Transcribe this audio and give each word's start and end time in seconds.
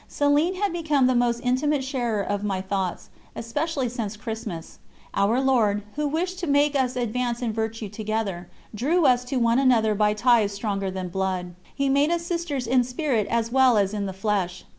Céline 0.09 0.55
had 0.55 0.73
become 0.73 1.05
the 1.05 1.13
most 1.13 1.41
intimate 1.43 1.83
sharer 1.83 2.23
of 2.23 2.43
my 2.43 2.59
thoughts, 2.59 3.11
especially 3.35 3.87
since 3.87 4.17
Christmas. 4.17 4.79
Our 5.13 5.39
Lord, 5.39 5.83
Who 5.95 6.07
wished 6.07 6.39
to 6.39 6.47
make 6.47 6.75
us 6.75 6.95
advance 6.95 7.39
in 7.43 7.53
virtue 7.53 7.87
together, 7.87 8.49
drew 8.73 9.05
us 9.05 9.23
to 9.25 9.35
one 9.37 9.59
another 9.59 9.93
by 9.93 10.15
ties 10.15 10.53
stronger 10.53 10.89
than 10.89 11.09
blood. 11.09 11.53
He 11.75 11.87
made 11.87 12.09
us 12.09 12.25
sisters 12.25 12.65
in 12.65 12.83
spirit 12.83 13.27
as 13.27 13.51
well 13.51 13.77
as 13.77 13.93
in 13.93 14.07
the 14.07 14.11
flesh. 14.11 14.65